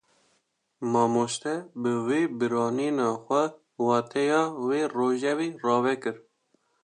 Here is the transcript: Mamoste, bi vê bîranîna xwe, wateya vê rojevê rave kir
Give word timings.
Mamoste, 0.91 1.53
bi 1.81 1.91
vê 2.05 2.21
bîranîna 2.39 3.09
xwe, 3.25 3.43
wateya 3.85 4.41
vê 4.67 4.81
rojevê 4.95 5.49
rave 5.65 5.95
kir 6.03 6.17